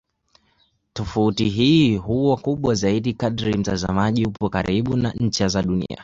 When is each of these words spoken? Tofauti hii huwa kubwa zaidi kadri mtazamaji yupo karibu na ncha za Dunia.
Tofauti 0.93 1.49
hii 1.49 1.95
huwa 1.97 2.37
kubwa 2.37 2.73
zaidi 2.75 3.13
kadri 3.13 3.53
mtazamaji 3.57 4.21
yupo 4.21 4.49
karibu 4.49 4.97
na 4.97 5.11
ncha 5.13 5.47
za 5.47 5.61
Dunia. 5.63 5.97